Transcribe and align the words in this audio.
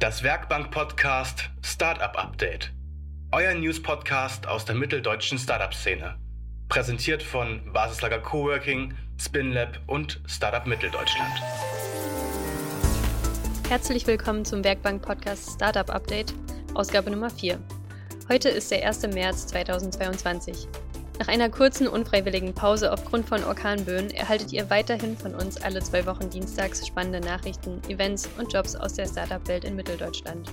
Das 0.00 0.22
Werkbank-Podcast 0.22 1.50
Startup 1.62 2.16
Update. 2.16 2.72
Euer 3.32 3.52
News-Podcast 3.52 4.48
aus 4.48 4.64
der 4.64 4.74
mitteldeutschen 4.74 5.36
Startup-Szene. 5.36 6.16
Präsentiert 6.70 7.22
von 7.22 7.70
Basislager 7.74 8.18
Coworking, 8.18 8.94
SpinLab 9.20 9.78
und 9.86 10.22
Startup 10.26 10.66
Mitteldeutschland. 10.66 11.34
Herzlich 13.68 14.06
willkommen 14.06 14.46
zum 14.46 14.64
Werkbank-Podcast 14.64 15.56
Startup 15.56 15.90
Update, 15.90 16.32
Ausgabe 16.72 17.10
Nummer 17.10 17.28
4. 17.28 17.58
Heute 18.30 18.48
ist 18.48 18.70
der 18.70 18.88
1. 18.88 19.02
März 19.08 19.48
2022. 19.48 20.66
Nach 21.20 21.28
einer 21.28 21.50
kurzen 21.50 21.86
unfreiwilligen 21.86 22.54
Pause 22.54 22.90
aufgrund 22.90 23.28
von 23.28 23.44
Orkanböen 23.44 24.10
erhaltet 24.10 24.54
ihr 24.54 24.70
weiterhin 24.70 25.18
von 25.18 25.34
uns 25.34 25.58
alle 25.58 25.82
zwei 25.82 26.06
Wochen 26.06 26.30
dienstags 26.30 26.86
spannende 26.86 27.20
Nachrichten, 27.20 27.82
Events 27.90 28.26
und 28.38 28.50
Jobs 28.50 28.74
aus 28.74 28.94
der 28.94 29.06
Startup-Welt 29.06 29.64
in 29.64 29.76
Mitteldeutschland. 29.76 30.50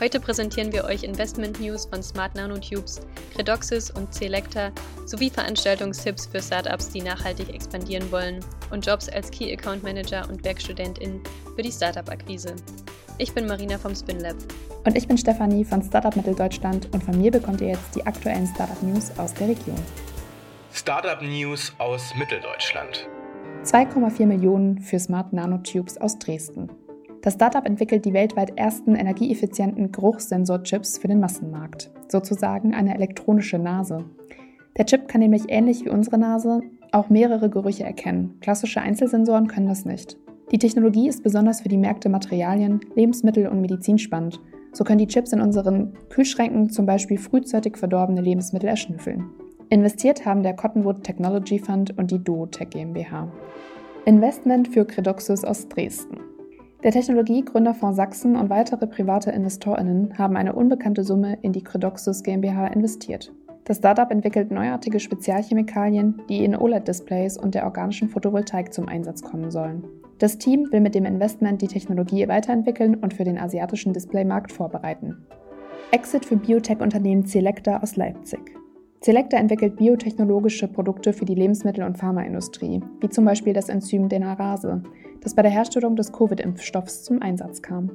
Heute 0.00 0.18
präsentieren 0.18 0.72
wir 0.72 0.84
euch 0.84 1.04
Investment 1.04 1.60
News 1.60 1.86
von 1.86 2.02
Smart 2.02 2.34
Nanotubes, 2.34 3.00
Redoxys 3.38 3.92
und 3.92 4.12
Selecta 4.12 4.72
sowie 5.06 5.30
Veranstaltungstipps 5.30 6.26
für 6.26 6.42
Startups, 6.42 6.90
die 6.90 7.00
nachhaltig 7.00 7.54
expandieren 7.54 8.10
wollen 8.10 8.40
und 8.72 8.84
Jobs 8.84 9.08
als 9.08 9.30
Key 9.30 9.52
Account 9.52 9.84
Manager 9.84 10.28
und 10.28 10.44
Werkstudentin 10.44 11.20
für 11.54 11.62
die 11.62 11.70
Startup-Akquise. 11.70 12.56
Ich 13.18 13.32
bin 13.32 13.46
Marina 13.46 13.78
vom 13.78 13.94
SpinLab. 13.94 14.34
Und 14.84 14.96
ich 14.96 15.06
bin 15.06 15.16
Stefanie 15.16 15.64
von 15.64 15.80
Startup 15.80 16.14
Mitteldeutschland 16.16 16.88
und 16.92 17.04
von 17.04 17.16
mir 17.16 17.30
bekommt 17.30 17.60
ihr 17.60 17.68
jetzt 17.68 17.94
die 17.94 18.04
aktuellen 18.04 18.48
Startup 18.48 18.82
News 18.82 19.12
aus 19.16 19.32
der 19.34 19.48
Region. 19.48 19.78
Startup 20.72 21.22
News 21.22 21.72
aus 21.78 22.12
Mitteldeutschland. 22.18 23.08
2,4 23.62 24.26
Millionen 24.26 24.80
für 24.80 24.98
Smart 24.98 25.32
Nanotubes 25.32 25.98
aus 25.98 26.18
Dresden. 26.18 26.68
Das 27.24 27.34
Startup 27.34 27.64
entwickelt 27.64 28.04
die 28.04 28.12
weltweit 28.12 28.58
ersten 28.58 28.94
energieeffizienten 28.94 29.90
Geruchssensorchips 29.90 30.98
für 30.98 31.08
den 31.08 31.20
Massenmarkt, 31.20 31.90
sozusagen 32.06 32.74
eine 32.74 32.94
elektronische 32.94 33.58
Nase. 33.58 34.04
Der 34.76 34.84
Chip 34.84 35.08
kann 35.08 35.22
nämlich 35.22 35.44
ähnlich 35.48 35.86
wie 35.86 35.88
unsere 35.88 36.18
Nase 36.18 36.60
auch 36.92 37.08
mehrere 37.08 37.48
Gerüche 37.48 37.82
erkennen. 37.82 38.36
Klassische 38.42 38.82
Einzelsensoren 38.82 39.48
können 39.48 39.68
das 39.68 39.86
nicht. 39.86 40.18
Die 40.52 40.58
Technologie 40.58 41.08
ist 41.08 41.22
besonders 41.22 41.62
für 41.62 41.70
die 41.70 41.78
Märkte 41.78 42.10
Materialien, 42.10 42.80
Lebensmittel 42.94 43.48
und 43.48 43.62
Medizin 43.62 43.96
spannend. 43.96 44.38
So 44.74 44.84
können 44.84 44.98
die 44.98 45.06
Chips 45.06 45.32
in 45.32 45.40
unseren 45.40 45.94
Kühlschränken 46.10 46.68
zum 46.68 46.84
Beispiel 46.84 47.16
frühzeitig 47.16 47.78
verdorbene 47.78 48.20
Lebensmittel 48.20 48.68
erschnüffeln. 48.68 49.30
Investiert 49.70 50.26
haben 50.26 50.42
der 50.42 50.56
Cottonwood 50.56 51.02
Technology 51.02 51.58
Fund 51.58 51.96
und 51.96 52.10
die 52.10 52.22
Duotech 52.22 52.68
GmbH. 52.68 53.32
Investment 54.04 54.68
für 54.68 54.84
Credoxus 54.84 55.42
aus 55.42 55.70
Dresden. 55.70 56.33
Der 56.84 56.92
Technologiegründerfonds 56.92 57.96
Sachsen 57.96 58.36
und 58.36 58.50
weitere 58.50 58.86
private 58.86 59.30
InvestorInnen 59.30 60.18
haben 60.18 60.36
eine 60.36 60.52
unbekannte 60.52 61.02
Summe 61.02 61.38
in 61.40 61.52
die 61.52 61.64
Credoxus 61.64 62.22
GmbH 62.22 62.66
investiert. 62.66 63.32
Das 63.64 63.78
Startup 63.78 64.10
entwickelt 64.10 64.50
neuartige 64.50 65.00
Spezialchemikalien, 65.00 66.20
die 66.28 66.44
in 66.44 66.54
OLED-Displays 66.54 67.38
und 67.38 67.54
der 67.54 67.64
organischen 67.64 68.10
Photovoltaik 68.10 68.74
zum 68.74 68.86
Einsatz 68.86 69.22
kommen 69.22 69.50
sollen. 69.50 69.84
Das 70.18 70.36
Team 70.36 70.68
will 70.72 70.82
mit 70.82 70.94
dem 70.94 71.06
Investment 71.06 71.62
die 71.62 71.68
Technologie 71.68 72.28
weiterentwickeln 72.28 72.96
und 72.96 73.14
für 73.14 73.24
den 73.24 73.38
asiatischen 73.38 73.94
Displaymarkt 73.94 74.52
vorbereiten. 74.52 75.16
Exit 75.90 76.26
für 76.26 76.36
Biotech-Unternehmen 76.36 77.24
Selecta 77.24 77.78
aus 77.78 77.96
Leipzig. 77.96 78.40
Selecta 79.04 79.36
entwickelt 79.36 79.76
biotechnologische 79.76 80.66
Produkte 80.66 81.12
für 81.12 81.26
die 81.26 81.34
Lebensmittel- 81.34 81.84
und 81.84 81.98
Pharmaindustrie, 81.98 82.80
wie 83.00 83.08
zum 83.10 83.26
Beispiel 83.26 83.52
das 83.52 83.68
Enzym 83.68 84.08
Denarase, 84.08 84.82
das 85.20 85.34
bei 85.34 85.42
der 85.42 85.50
Herstellung 85.50 85.94
des 85.94 86.10
Covid-Impfstoffs 86.10 87.04
zum 87.04 87.20
Einsatz 87.20 87.60
kam. 87.60 87.90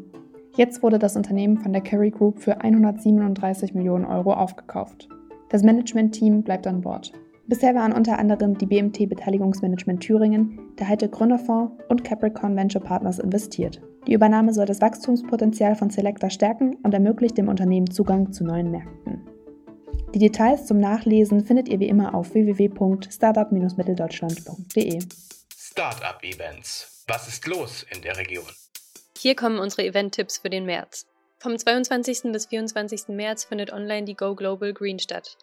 Jetzt 0.55 0.83
wurde 0.83 0.99
das 0.99 1.15
Unternehmen 1.15 1.57
von 1.57 1.73
der 1.73 1.81
Kerry 1.81 2.11
Group 2.11 2.37
für 2.37 2.61
137 2.61 3.73
Millionen 3.73 4.05
Euro 4.05 4.33
aufgekauft. 4.33 5.09
Das 5.49 5.63
Management-Team 5.63 6.43
bleibt 6.43 6.67
an 6.67 6.81
Bord. 6.81 7.11
Bisher 7.47 7.73
waren 7.73 7.93
unter 7.93 8.19
anderem 8.19 8.55
die 8.59 8.67
BMT 8.67 9.09
Beteiligungsmanagement 9.09 10.01
Thüringen, 10.01 10.59
der 10.77 10.89
Heite 10.89 11.09
Gründerfonds 11.09 11.73
und 11.89 12.03
Capricorn 12.03 12.55
Venture 12.55 12.83
Partners 12.83 13.17
investiert. 13.17 13.81
Die 14.05 14.13
Übernahme 14.13 14.53
soll 14.53 14.67
das 14.67 14.79
Wachstumspotenzial 14.79 15.73
von 15.73 15.89
Selecta 15.89 16.29
stärken 16.29 16.75
und 16.83 16.93
ermöglicht 16.93 17.39
dem 17.39 17.47
Unternehmen 17.47 17.89
Zugang 17.89 18.31
zu 18.31 18.43
neuen 18.43 18.69
Märkten. 18.69 19.38
Die 20.15 20.19
Details 20.19 20.65
zum 20.65 20.79
Nachlesen 20.79 21.45
findet 21.45 21.69
ihr 21.69 21.79
wie 21.79 21.87
immer 21.87 22.15
auf 22.15 22.33
www.startup-mitteldeutschland.de. 22.33 25.03
Startup 25.55 26.23
Events. 26.23 27.03
Was 27.07 27.27
ist 27.27 27.45
los 27.45 27.85
in 27.93 28.01
der 28.01 28.17
Region? 28.17 28.47
Hier 29.19 29.35
kommen 29.35 29.59
unsere 29.59 29.85
Event-Tipps 29.85 30.39
für 30.39 30.49
den 30.49 30.65
März. 30.65 31.05
Vom 31.37 31.55
22. 31.55 32.31
bis 32.31 32.47
24. 32.47 33.09
März 33.09 33.45
findet 33.45 33.71
online 33.71 34.05
die 34.05 34.15
Go 34.15 34.33
Global 34.33 34.73
Green 34.73 34.97
statt. 34.97 35.37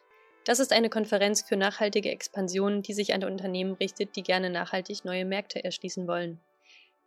Das 0.44 0.58
ist 0.58 0.72
eine 0.72 0.90
Konferenz 0.90 1.42
für 1.42 1.56
nachhaltige 1.56 2.10
Expansion, 2.10 2.82
die 2.82 2.92
sich 2.92 3.14
an 3.14 3.22
Unternehmen 3.22 3.74
richtet, 3.74 4.16
die 4.16 4.24
gerne 4.24 4.50
nachhaltig 4.50 5.04
neue 5.04 5.24
Märkte 5.24 5.62
erschließen 5.62 6.08
wollen. 6.08 6.40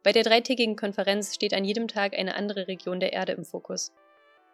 Bei 0.02 0.14
der 0.14 0.24
dreitägigen 0.24 0.78
Konferenz 0.78 1.36
steht 1.36 1.54
an 1.54 1.66
jedem 1.66 1.90
Tag 1.90 2.18
eine 2.18 2.36
andere 2.36 2.70
Region 2.70 3.02
der 3.02 3.12
Erde 3.12 3.34
im 3.34 3.44
Fokus. 3.44 3.92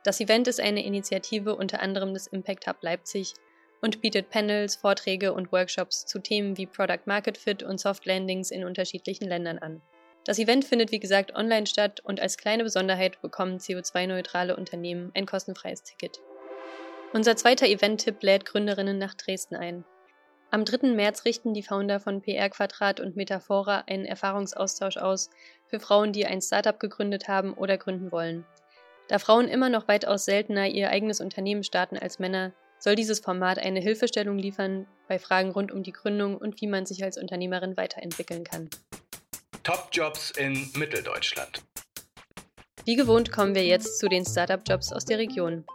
Das 0.06 0.20
Event 0.20 0.48
ist 0.48 0.60
eine 0.60 0.86
Initiative 0.86 1.56
unter 1.56 1.82
anderem 1.82 2.14
des 2.14 2.28
Impact 2.28 2.68
Hub 2.68 2.78
Leipzig 2.82 3.34
und 3.82 4.02
bietet 4.02 4.30
Panels, 4.30 4.76
Vorträge 4.76 5.34
und 5.34 5.52
Workshops 5.52 6.06
zu 6.06 6.20
Themen 6.20 6.58
wie 6.58 6.68
Product 6.68 7.02
Market 7.06 7.40
Fit 7.40 7.64
und 7.64 7.80
Soft 7.80 8.06
Landings 8.06 8.52
in 8.52 8.66
unterschiedlichen 8.66 9.28
Ländern 9.28 9.58
an. 9.58 9.82
Das 10.24 10.38
Event 10.38 10.64
findet 10.64 10.92
wie 10.92 11.00
gesagt 11.00 11.34
online 11.34 11.66
statt 11.66 12.02
und 12.04 12.20
als 12.20 12.38
kleine 12.38 12.64
Besonderheit 12.64 13.20
bekommen 13.24 13.58
CO2-neutrale 13.58 14.56
Unternehmen 14.56 15.12
ein 15.16 15.26
kostenfreies 15.26 15.82
Ticket. 15.82 16.20
Unser 17.12 17.36
zweiter 17.36 17.66
Event-Tipp 17.66 18.22
lädt 18.22 18.46
Gründerinnen 18.46 19.00
nach 19.00 19.16
Dresden 19.16 19.56
ein. 19.56 19.86
Am 20.52 20.66
3. 20.66 20.90
März 20.90 21.26
richten 21.26 21.56
die 21.56 21.64
Founder 21.64 22.00
von 22.00 22.22
PR 22.22 22.52
Quadrat 22.52 23.00
und 23.00 23.16
Metaphora 23.16 23.86
einen 23.88 24.06
Erfahrungsaustausch 24.06 24.98
aus 24.98 25.32
für 25.66 25.80
Frauen, 25.80 26.14
die 26.14 26.28
ein 26.28 26.44
Startup 26.44 26.80
gegründet 26.80 27.28
haben 27.28 27.56
oder 27.56 27.80
gründen 27.80 28.12
wollen. 28.12 28.46
Da 29.08 29.20
Frauen 29.20 29.48
immer 29.48 29.70
noch 29.70 29.88
weitaus 29.88 30.26
seltener 30.26 30.68
ihr 30.68 30.90
eigenes 30.90 31.22
Unternehmen 31.22 31.64
starten 31.64 31.98
als 31.98 32.18
Männer, 32.18 32.54
soll 32.80 32.96
dieses 32.96 33.20
Format 33.20 33.60
eine 33.60 33.80
Hilfestellung 33.80 34.38
liefern 34.38 34.88
bei 35.08 35.20
Fragen 35.20 35.52
rund 35.52 35.72
um 35.72 35.84
die 35.84 35.92
Gründung 35.92 36.38
und 36.38 36.60
wie 36.62 36.68
man 36.68 36.86
sich 36.86 37.04
als 37.04 37.18
Unternehmerin 37.18 37.78
weiterentwickeln 37.78 38.44
kann. 38.44 38.70
Top-Jobs 39.64 40.32
in 40.32 40.70
Mitteldeutschland. 40.76 41.62
Wie 42.86 42.96
gewohnt 42.96 43.32
kommen 43.32 43.56
wir 43.56 43.64
jetzt 43.64 44.00
zu 44.00 44.08
den 44.08 44.26
Startup-Jobs 44.26 44.92
aus 44.92 45.06
der 45.06 45.18
Region. 45.18 45.66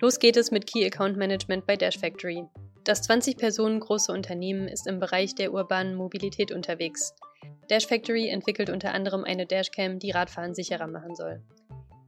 Los 0.00 0.18
geht 0.18 0.36
es 0.36 0.50
mit 0.50 0.70
Key 0.70 0.84
Account 0.86 1.16
Management 1.16 1.66
bei 1.66 1.76
Dash 1.76 1.98
Factory. 1.98 2.44
Das 2.84 3.02
20 3.02 3.36
Personen 3.36 3.80
große 3.80 4.12
Unternehmen 4.12 4.68
ist 4.68 4.86
im 4.86 5.00
Bereich 5.00 5.34
der 5.34 5.52
urbanen 5.52 5.94
Mobilität 5.94 6.52
unterwegs. 6.52 7.14
Dash 7.68 7.86
Factory 7.86 8.28
entwickelt 8.28 8.70
unter 8.70 8.94
anderem 8.94 9.24
eine 9.24 9.46
Dashcam, 9.46 9.98
die 9.98 10.10
Radfahren 10.10 10.54
sicherer 10.54 10.86
machen 10.86 11.14
soll. 11.14 11.42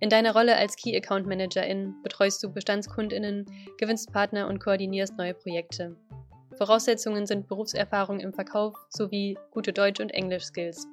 In 0.03 0.09
deiner 0.09 0.33
Rolle 0.33 0.57
als 0.57 0.77
Key 0.77 0.97
Account 0.97 1.27
Managerin 1.27 1.95
betreust 2.03 2.43
du 2.43 2.51
Bestandskundinnen, 2.51 3.45
gewinnst 3.77 4.11
Partner 4.13 4.49
und 4.49 4.59
koordinierst 4.59 5.19
neue 5.19 5.35
Projekte. 5.35 5.95
Voraussetzungen 6.57 7.27
sind 7.27 7.49
Berufserfahrung 7.49 8.19
im 8.19 8.33
Verkauf 8.33 8.75
sowie 8.89 9.37
gute 9.51 9.75
Deutsch- 9.75 10.01
und 10.01 10.11
Englisch-Skills. 10.11 10.87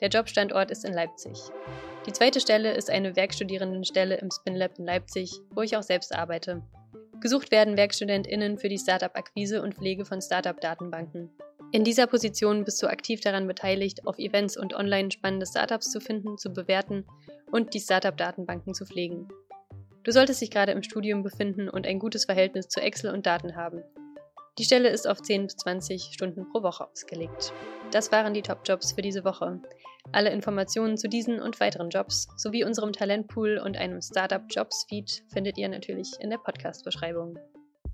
Der 0.00 0.08
Jobstandort 0.08 0.70
ist 0.70 0.84
in 0.84 0.92
Leipzig. 0.92 1.38
Die 2.06 2.12
zweite 2.12 2.38
Stelle 2.38 2.72
ist 2.72 2.88
eine 2.88 3.16
Werkstudierendenstelle 3.16 4.16
im 4.16 4.30
SpinLab 4.30 4.78
in 4.78 4.84
Leipzig, 4.84 5.40
wo 5.50 5.62
ich 5.62 5.76
auch 5.76 5.82
selbst 5.82 6.14
arbeite. 6.14 6.62
Gesucht 7.20 7.50
werden 7.50 7.76
WerkstudentInnen 7.76 8.58
für 8.58 8.68
die 8.68 8.78
Startup-Akquise 8.78 9.60
und 9.60 9.74
Pflege 9.74 10.04
von 10.04 10.20
Startup-Datenbanken. 10.20 11.30
In 11.72 11.84
dieser 11.84 12.06
Position 12.06 12.64
bist 12.64 12.82
du 12.82 12.86
aktiv 12.86 13.20
daran 13.20 13.46
beteiligt, 13.46 14.06
auf 14.06 14.18
Events 14.18 14.56
und 14.56 14.74
online 14.74 15.10
spannende 15.10 15.46
Startups 15.46 15.90
zu 15.90 16.00
finden, 16.00 16.38
zu 16.38 16.52
bewerten 16.52 17.04
und 17.50 17.74
die 17.74 17.80
Startup-Datenbanken 17.80 18.72
zu 18.72 18.86
pflegen. 18.86 19.28
Du 20.04 20.12
solltest 20.12 20.40
dich 20.40 20.52
gerade 20.52 20.72
im 20.72 20.84
Studium 20.84 21.24
befinden 21.24 21.68
und 21.68 21.86
ein 21.86 21.98
gutes 21.98 22.26
Verhältnis 22.26 22.68
zu 22.68 22.80
Excel 22.80 23.12
und 23.12 23.26
Daten 23.26 23.56
haben. 23.56 23.82
Die 24.58 24.64
Stelle 24.64 24.88
ist 24.88 25.06
auf 25.06 25.20
10 25.20 25.48
bis 25.48 25.56
20 25.56 26.10
Stunden 26.12 26.48
pro 26.48 26.62
Woche 26.62 26.88
ausgelegt. 26.88 27.52
Das 27.90 28.12
waren 28.12 28.32
die 28.32 28.42
Top-Jobs 28.42 28.92
für 28.92 29.02
diese 29.02 29.24
Woche. 29.24 29.60
Alle 30.12 30.30
Informationen 30.30 30.96
zu 30.96 31.08
diesen 31.08 31.42
und 31.42 31.58
weiteren 31.58 31.90
Jobs 31.90 32.28
sowie 32.36 32.64
unserem 32.64 32.92
Talentpool 32.92 33.58
und 33.58 33.76
einem 33.76 34.00
Startup 34.00 34.42
Jobs 34.48 34.86
Feed 34.88 35.24
findet 35.32 35.58
ihr 35.58 35.68
natürlich 35.68 36.12
in 36.20 36.30
der 36.30 36.38
Podcast-Beschreibung. 36.38 37.36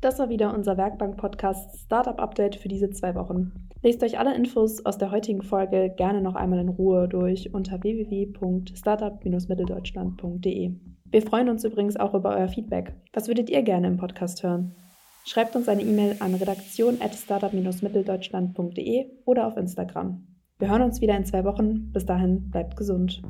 Das 0.02 0.18
war 0.18 0.28
wieder 0.28 0.52
unser 0.52 0.76
Werkbank-Podcast 0.76 1.84
Startup 1.84 2.20
Update 2.20 2.56
für 2.56 2.68
diese 2.68 2.90
zwei 2.90 3.14
Wochen. 3.14 3.52
Lest 3.82 4.02
euch 4.02 4.18
alle 4.18 4.34
Infos 4.34 4.84
aus 4.84 4.98
der 4.98 5.12
heutigen 5.12 5.42
Folge 5.42 5.94
gerne 5.96 6.20
noch 6.20 6.34
einmal 6.34 6.58
in 6.58 6.70
Ruhe 6.70 7.08
durch 7.08 7.54
unter 7.54 7.84
www.startup-mitteldeutschland.de. 7.84 10.72
Wir 11.04 11.22
freuen 11.22 11.48
uns 11.48 11.62
übrigens 11.62 11.96
auch 11.96 12.14
über 12.14 12.36
euer 12.36 12.48
Feedback. 12.48 12.96
Was 13.12 13.28
würdet 13.28 13.48
ihr 13.48 13.62
gerne 13.62 13.86
im 13.86 13.96
Podcast 13.96 14.42
hören? 14.42 14.74
Schreibt 15.24 15.54
uns 15.54 15.68
eine 15.68 15.82
E-Mail 15.82 16.16
an 16.18 16.34
redaktion.startup-mitteldeutschland.de 16.34 19.06
oder 19.24 19.46
auf 19.46 19.56
Instagram. 19.56 20.26
Wir 20.58 20.68
hören 20.68 20.82
uns 20.82 21.00
wieder 21.00 21.16
in 21.16 21.26
zwei 21.26 21.44
Wochen. 21.44 21.92
Bis 21.92 22.04
dahin, 22.04 22.50
bleibt 22.50 22.76
gesund. 22.76 23.22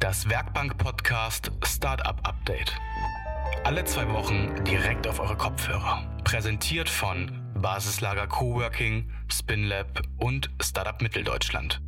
Das 0.00 0.28
Werkbank-Podcast 0.28 1.52
Startup 1.62 2.16
Update. 2.24 2.72
Alle 3.64 3.84
zwei 3.84 4.08
Wochen 4.12 4.64
direkt 4.64 5.06
auf 5.06 5.20
eure 5.20 5.36
Kopfhörer. 5.36 6.02
Präsentiert 6.24 6.88
von 6.88 7.30
Basislager 7.54 8.26
Coworking, 8.26 9.10
Spinlab 9.30 10.02
und 10.16 10.50
Startup 10.62 11.00
Mitteldeutschland. 11.02 11.80